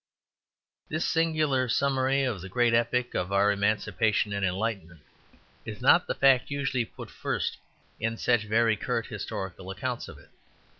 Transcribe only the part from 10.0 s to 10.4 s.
of it.